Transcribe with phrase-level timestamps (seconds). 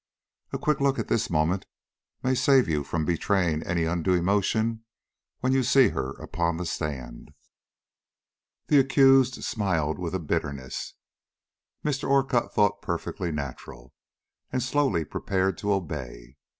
[0.51, 1.67] A quick look at this moment
[2.23, 4.83] may save you from betraying any undue emotion
[5.41, 7.35] when you see her upon the stand."
[8.65, 10.95] The accused smiled with a bitterness
[11.85, 12.09] Mr.
[12.09, 13.93] Orcutt thought perfectly natural,
[14.51, 16.35] and slowly prepared to obey.